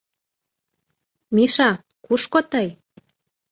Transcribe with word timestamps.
—Миша, 1.35 1.69
кушко 2.05 2.39
тый? 2.51 2.67